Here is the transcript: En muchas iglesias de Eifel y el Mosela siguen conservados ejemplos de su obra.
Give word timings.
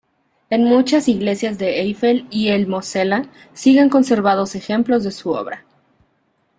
En 0.49 0.63
muchas 0.63 1.07
iglesias 1.07 1.59
de 1.59 1.79
Eifel 1.81 2.25
y 2.31 2.47
el 2.47 2.65
Mosela 2.65 3.27
siguen 3.53 3.87
conservados 3.87 4.55
ejemplos 4.55 5.03
de 5.03 5.11
su 5.11 5.29
obra. 5.29 5.63